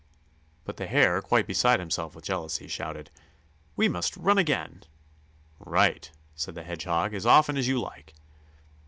[0.63, 3.11] But the Hare, quite beside himself with jealousy, shouted:
[3.75, 4.81] "We must run again!"
[5.59, 7.13] "Right!" said the Hedgehog.
[7.13, 8.15] "As often as you like."